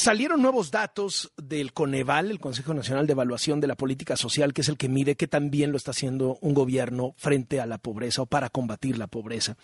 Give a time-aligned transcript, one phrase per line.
[0.00, 4.62] salieron nuevos datos del Coneval, el Consejo Nacional de Evaluación de la Política Social, que
[4.62, 7.76] es el que mide qué tan bien lo está haciendo un gobierno frente a la
[7.76, 9.58] pobreza o para combatir la pobreza.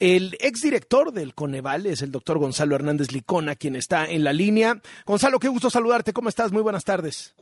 [0.00, 4.80] El exdirector del Coneval es el doctor Gonzalo Hernández Licona, quien está en la línea.
[5.04, 6.14] Gonzalo, qué gusto saludarte.
[6.14, 6.52] ¿Cómo estás?
[6.52, 7.34] Muy buenas tardes.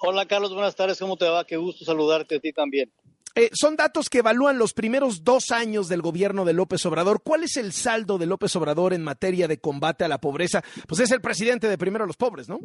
[0.00, 0.98] Hola Carlos, buenas tardes.
[0.98, 1.44] ¿Cómo te va?
[1.44, 2.90] Qué gusto saludarte a ti también.
[3.36, 7.22] Eh, son datos que evalúan los primeros dos años del gobierno de López Obrador.
[7.22, 10.62] ¿Cuál es el saldo de López Obrador en materia de combate a la pobreza?
[10.88, 12.58] Pues es el presidente de Primero los Pobres, ¿no?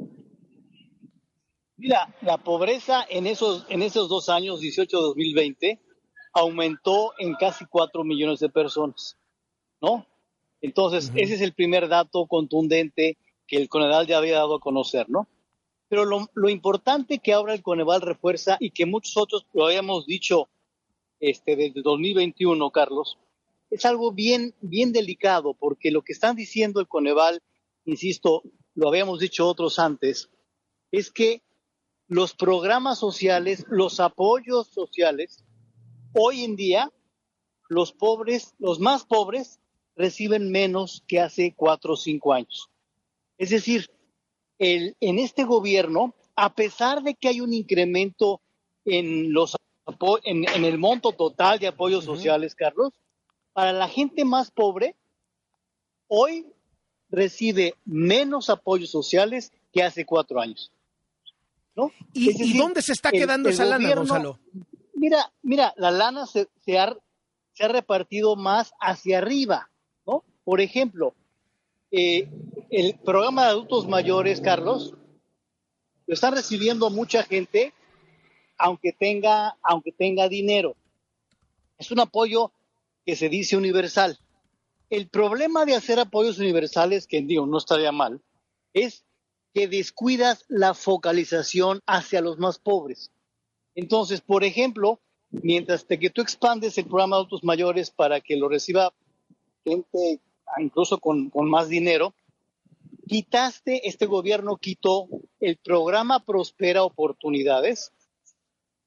[1.78, 5.80] Mira, la pobreza en esos, en esos dos años, 18-2020,
[6.34, 9.18] aumentó en casi cuatro millones de personas,
[9.82, 10.08] ¿no?
[10.62, 15.10] Entonces, ese es el primer dato contundente que el Coneval ya había dado a conocer,
[15.10, 15.28] ¿no?
[15.90, 20.08] Pero lo, lo importante que ahora el Coneval refuerza y que muchos otros lo habíamos
[20.08, 20.50] dicho
[21.20, 23.18] este, desde 2021, Carlos,
[23.70, 27.42] es algo bien, bien delicado, porque lo que están diciendo el Coneval,
[27.86, 30.30] insisto, lo habíamos dicho otros antes,
[30.92, 31.42] es que
[32.08, 35.44] los programas sociales, los apoyos sociales,
[36.14, 36.92] hoy en día,
[37.68, 39.60] los pobres, los más pobres,
[39.96, 42.70] reciben menos que hace cuatro o cinco años.
[43.38, 43.90] Es decir,
[44.60, 48.42] el, en este gobierno, a pesar de que hay un incremento
[48.86, 49.56] en los
[50.24, 52.94] en, el monto total de apoyos sociales, Carlos,
[53.54, 54.96] para la gente más pobre,
[56.08, 56.48] hoy
[57.10, 60.72] recibe menos apoyos sociales que hace cuatro años.
[61.76, 61.92] ¿no?
[62.14, 64.40] ¿Y, dónde se está quedando esa lana, Gonzalo?
[64.94, 66.96] Mira, mira, la lana se, se, ha,
[67.54, 69.70] se, ha, repartido más hacia arriba,
[70.08, 70.24] ¿no?
[70.46, 71.14] Por ejemplo,
[71.92, 72.30] eh,
[72.70, 74.96] el programa de adultos mayores, Carlos,
[76.08, 77.74] lo está recibiendo mucha gente
[78.58, 80.76] aunque tenga, aunque tenga dinero.
[81.78, 82.52] Es un apoyo
[83.06, 84.20] que se dice universal.
[84.90, 88.22] El problema de hacer apoyos universales, que digo, no estaría mal,
[88.74, 89.06] es
[89.54, 93.12] que descuidas la focalización hacia los más pobres.
[93.74, 95.00] Entonces, por ejemplo,
[95.32, 98.94] mientras que tú expandes el programa de adultos mayores para que lo reciba
[99.64, 100.22] gente
[100.60, 102.14] incluso con, con más dinero,
[103.08, 105.08] quitaste, este gobierno quitó
[105.40, 107.92] el programa Prospera Oportunidades,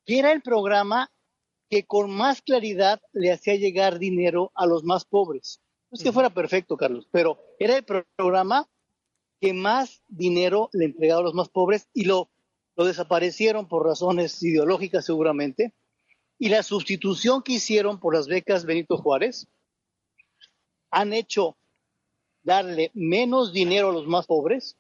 [0.09, 1.13] que era el programa
[1.69, 5.61] que con más claridad le hacía llegar dinero a los más pobres.
[5.91, 7.85] No es que fuera perfecto, Carlos, pero era el
[8.17, 8.67] programa
[9.39, 12.31] que más dinero le entregaba a los más pobres y lo,
[12.75, 15.75] lo desaparecieron por razones ideológicas seguramente.
[16.39, 19.47] Y la sustitución que hicieron por las becas Benito Juárez
[20.91, 21.59] han hecho
[22.43, 24.79] darle menos dinero a los más pobres,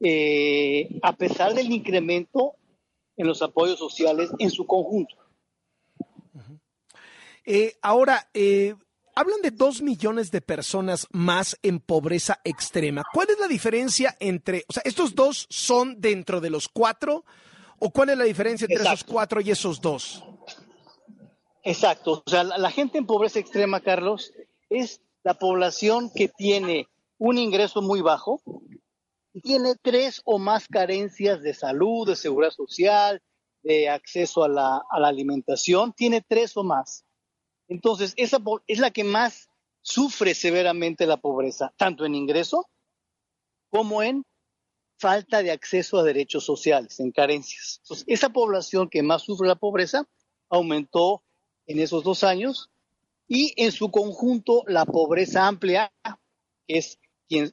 [0.00, 2.56] eh, a pesar del incremento
[3.16, 5.16] en los apoyos sociales en su conjunto.
[7.44, 8.74] Eh, ahora, eh,
[9.14, 13.02] hablan de dos millones de personas más en pobreza extrema.
[13.12, 17.24] ¿Cuál es la diferencia entre, o sea, estos dos son dentro de los cuatro
[17.78, 20.22] o cuál es la diferencia entre esos cuatro y esos dos?
[21.64, 24.32] Exacto, o sea, la, gente en pobreza extrema, Carlos,
[24.68, 28.42] es la población que tiene un ingreso muy bajo,
[29.40, 33.22] tiene tres o más carencias de salud, de seguridad social,
[33.62, 37.04] de acceso a la, alimentación, tiene tres o más.
[37.68, 39.48] Entonces, esa es la que más
[39.80, 42.68] sufre severamente la pobreza, tanto en ingreso
[43.70, 44.24] como en
[44.98, 47.80] falta de acceso a derechos sociales, en carencias.
[47.82, 50.06] Entonces, esa población que más sufre la pobreza
[50.48, 51.22] aumentó
[51.66, 52.70] en esos dos años
[53.26, 55.92] y en su conjunto la pobreza amplia,
[56.68, 56.98] es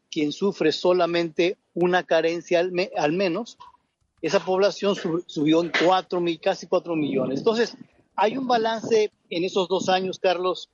[0.10, 3.58] quien, sufre solamente una carencia al, menos,
[4.22, 4.96] esa población
[5.28, 7.40] subió en cuatro, casi cuatro millones.
[7.40, 7.78] Entonces,
[8.16, 10.70] hay un balance en esos dos años, Carlos,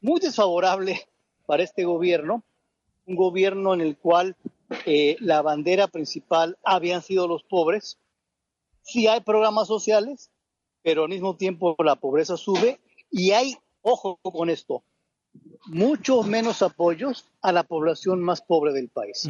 [0.00, 1.06] muy desfavorable
[1.46, 2.42] para este gobierno,
[3.06, 4.36] un gobierno en el cual
[4.86, 7.98] eh, la bandera principal habían sido los pobres.
[8.82, 10.30] Sí hay programas sociales,
[10.82, 12.80] pero al mismo tiempo la pobreza sube
[13.10, 14.82] y hay, ojo con esto,
[15.66, 19.28] mucho menos apoyos a la población más pobre del país.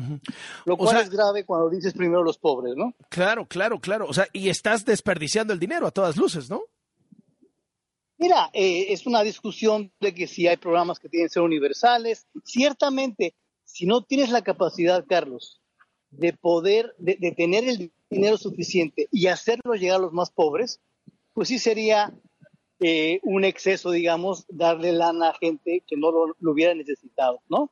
[0.64, 2.94] Lo cual es grave cuando dices primero los pobres, ¿no?
[3.08, 4.06] Claro, claro, claro.
[4.08, 6.62] O sea, y estás desperdiciando el dinero a todas luces, ¿no?
[8.16, 12.26] Mira, eh, es una discusión de que si hay programas que tienen que ser universales.
[12.44, 13.34] Ciertamente,
[13.64, 15.60] si no tienes la capacidad, Carlos,
[16.10, 20.80] de poder, de, de tener el dinero suficiente y hacerlo llegar a los más pobres,
[21.32, 22.12] pues sí sería
[22.80, 27.70] eh, un exceso, digamos, darle lana a gente que no lo, hubiera necesitado, ¿no?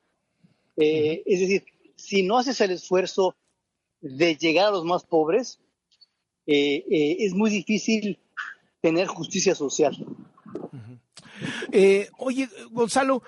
[0.77, 1.65] Eh, es decir,
[1.97, 3.35] si no haces el esfuerzo
[4.03, 5.61] de llegar a los más pobres,
[6.47, 6.85] eh,
[7.21, 8.19] es muy difícil
[8.83, 9.97] tener justicia social.
[12.19, 13.23] oye, Gonzalo,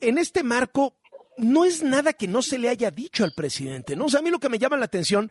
[0.00, 0.94] en este marco,
[1.36, 4.06] no es nada que no se le haya dicho al presidente, ¿no?
[4.06, 5.30] O sea, a mí lo que me llama la atención,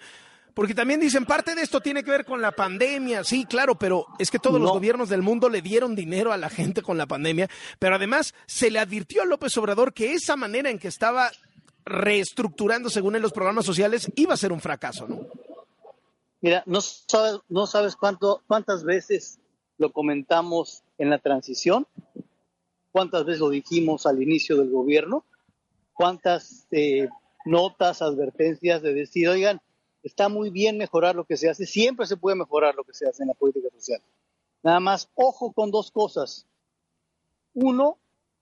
[0.53, 4.05] porque también dicen, parte de esto tiene que ver con la pandemia, sí, claro, pero
[4.17, 7.05] es que todos los gobiernos del mundo le dieron dinero a la gente con la
[7.05, 11.31] pandemia, pero además se le advirtió a López Obrador que esa manera en que estaba
[11.85, 15.27] reestructurando, según él, los programas sociales, iba a ser un fracaso, ¿no?
[16.41, 19.39] Mira, no sabes, no sabes cuánto, cuántas veces
[19.77, 21.85] lo comentamos en la transición,
[22.91, 25.25] cuántas veces lo dijimos al inicio del gobierno,
[25.93, 27.09] cuántas eh,
[27.45, 29.61] notas, advertencias de decir, oigan,
[30.03, 33.07] está muy bien mejorar lo que se hace, siempre se puede mejorar lo que se
[33.07, 34.01] hace en la política social.
[34.63, 36.45] Nada más, ojo con dos cosas.
[37.53, 37.97] Uno,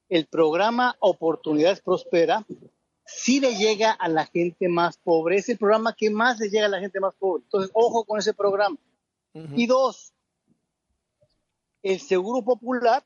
[0.09, 2.45] el programa Oportunidades Prospera
[3.05, 6.65] sí le llega a la gente más pobre, es el programa que más le llega
[6.65, 7.43] a la gente más pobre.
[7.43, 8.77] Entonces, ojo con ese programa.
[9.55, 10.13] Y dos,
[11.83, 13.05] el Seguro Popular,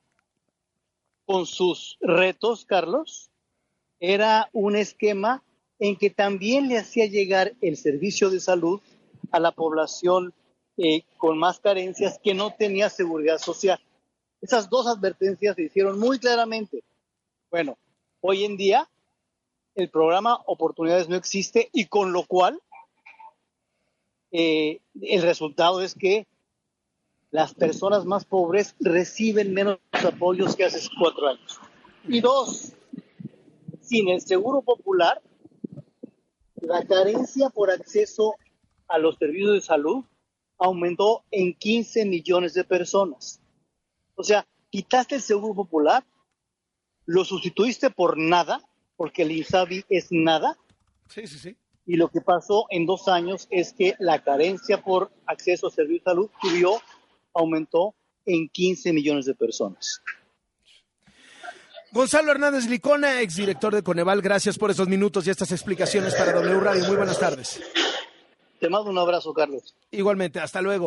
[1.26, 3.30] con sus retos, Carlos,
[4.00, 5.44] era un esquema
[5.82, 8.80] en que también le hacía llegar el servicio de salud
[9.32, 10.32] a la población
[10.78, 13.82] eh, con más carencias que no tenía seguridad social.
[14.42, 16.84] Esas dos advertencias se hicieron muy claramente.
[17.50, 17.80] Bueno,
[18.22, 18.88] hoy en día
[19.74, 22.62] el programa Oportunidades no existe y con lo cual
[24.32, 26.28] eh, el resultado es que
[27.32, 31.60] las personas más pobres reciben menos apoyos que hace cuatro años.
[32.08, 32.74] Y dos,
[33.82, 35.20] sin el seguro popular,
[36.72, 38.36] la carencia por acceso
[38.88, 40.06] a los servicios de salud
[40.58, 43.42] aumentó en 15 millones de personas.
[44.16, 46.06] O sea, quitaste el seguro popular,
[47.06, 48.62] lo sustituiste por nada
[48.96, 50.58] porque el INSABI es nada.
[51.10, 51.58] Sí, sí, sí.
[51.86, 56.06] Y lo que pasó en dos años es que la carencia por acceso a servicios
[56.06, 56.82] de salud subió,
[57.34, 57.96] aumentó
[58.26, 60.02] en 15 millones de personas.
[61.92, 66.60] Gonzalo Hernández Licona, exdirector de Coneval, gracias por esos minutos y estas explicaciones para W
[66.62, 66.86] Radio.
[66.86, 67.62] Muy buenas tardes.
[68.62, 69.76] Te mando un abrazo, Carlos.
[69.92, 70.80] Igualmente, hasta luego.